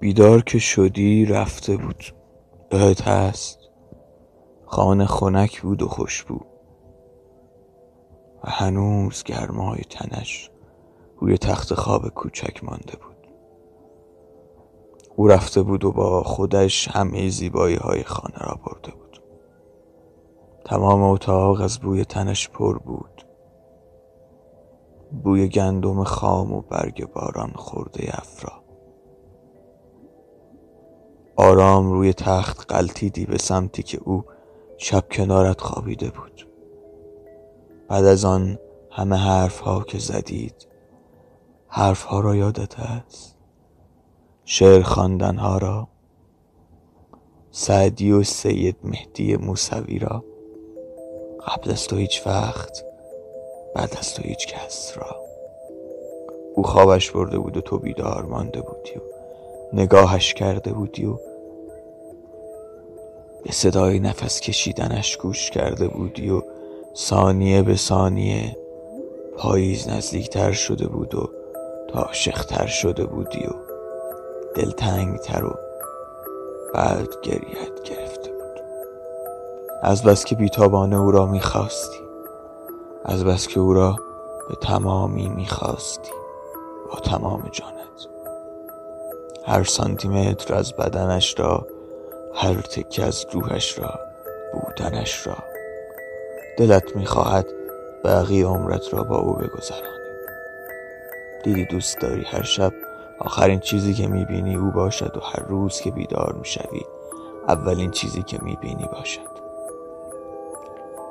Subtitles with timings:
[0.00, 2.04] بیدار که شدی رفته بود.
[2.72, 3.58] یادت هست.
[4.66, 6.40] خانه خنک بود و خوشبو
[8.44, 10.50] و هنوز گرمای تنش
[11.18, 13.28] روی تخت خواب کوچک مانده بود.
[15.16, 19.22] او رفته بود و با خودش همه زیبایی های خانه را برده بود.
[20.64, 23.26] تمام اتاق از بوی تنش پر بود.
[25.24, 28.69] بوی گندم خام و برگ باران خورده افرا.
[31.40, 34.24] آرام روی تخت قلتیدی به سمتی که او
[34.76, 36.48] شب کنارت خوابیده بود.
[37.88, 38.58] بعد از آن
[38.90, 40.66] همه حرف ها که زدید
[41.68, 43.36] حرف ها را یادت است
[44.44, 45.88] شعر خواندن ها را
[47.50, 50.24] سعدی و سید مهدی موسوی را
[51.46, 52.84] قبل از تو هیچ وقت
[53.74, 55.16] بعد از تو هیچ کس را.
[56.54, 59.02] او خوابش برده بود و تو بیدار مانده بودی و
[59.72, 61.18] نگاهش کرده بودی و
[63.44, 66.42] به صدای نفس کشیدنش گوش کرده بودی و
[66.96, 68.56] ثانیه به ثانیه
[69.38, 71.30] پاییز نزدیکتر شده بود و
[71.88, 73.52] تا عاشقتر شده بودی و
[74.54, 75.54] دلتنگتر و
[76.74, 78.62] بعد گریت گرفته بود.
[79.82, 82.00] از بس که بیتابانه او را می‌خواستی
[83.04, 83.96] از بس که او را
[84.48, 86.12] به تمامی می‌خواستی
[86.92, 87.80] با تمام جانت.
[89.46, 91.66] هر سانتیمتر از بدنش را
[92.34, 94.00] هر تکه از روحش را
[94.52, 95.36] بودنش را.
[96.58, 97.46] دلت می‌خواهد
[98.04, 100.00] بقیه عمرت را با او بگذرانی.
[101.44, 102.72] دیدی دوست داری هر شب
[103.18, 106.80] آخرین چیزی که می‌بینی او باشد و هر روز که بیدار می‌شوی
[107.48, 109.30] اولین چیزی که می‌بینی باشد.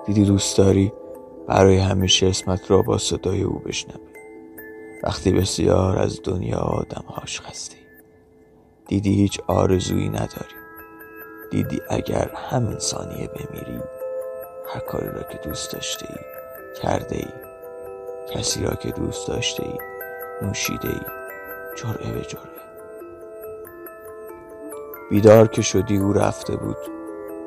[0.06, 0.94] دیدی دوست داری
[1.48, 4.10] برای همیشه اسمت را با صدای او بشنوی.
[5.04, 7.78] وقتی بسیار از دنیا آدمهاش خستی
[8.88, 10.56] دیدی هیچ آرزویی نداری.
[11.50, 13.82] دیدی اگر همین ثانیه بمیری؟
[14.74, 16.20] هر کاری را که دوست داشته ای
[16.82, 17.28] کرده ای
[18.36, 19.78] کسی را که دوست داشته ای
[20.42, 21.02] نوشیده ای
[21.76, 22.60] جرعه به جرعه.
[25.10, 26.78] بیدار که شدی او رفته بود.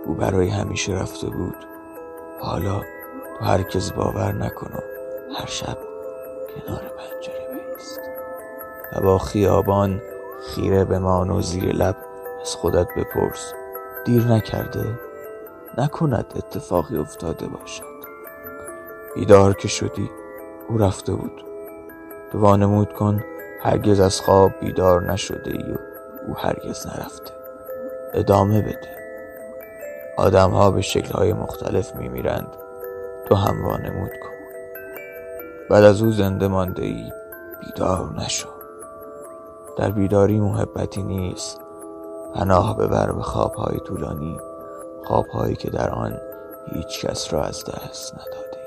[0.05, 1.57] او برای همیشه رفته بود.
[2.41, 2.81] حالا
[3.39, 4.83] تو هرکس باور نکنم
[5.39, 5.79] هر شب
[6.55, 8.01] کنار پنجره بیست.
[8.93, 10.03] و با خیابان
[10.43, 11.97] خیره بمان و زیر لب
[12.41, 13.55] از خودت بپرس.
[14.05, 14.99] دیر نکرده
[15.79, 17.85] نکند اتفاقی افتاده باشد.
[19.15, 20.11] بیدار که شدی
[20.69, 21.45] او رفته بود.
[22.33, 23.25] تو وانمود کن
[23.63, 25.77] هرگز از خواب بیدار نشده ای و
[26.27, 27.33] او هرگز نرفته.
[28.15, 28.97] ادامه بده.
[30.17, 32.49] آدم ها به شکل های مختلف می میرند
[33.27, 34.33] تو هم وانمود کن.
[35.71, 37.13] بعد از او زنده مانده ای
[37.61, 38.49] بیدار نشو.
[39.79, 41.61] در بیداری محبتی نیست.
[42.35, 44.39] پناه ببر به خوابهای طولانی
[45.05, 46.19] خوابهایی که در آن
[46.75, 48.62] هیچ کس را از دست نداده.